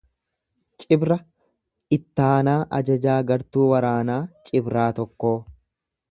Cibra 0.83 1.17
ittaanaa 1.97 2.57
ajajaa 2.79 3.17
gartuu 3.33 3.67
waraana 3.73 4.17
cibraa 4.51 4.89
tokkoo. 5.01 5.35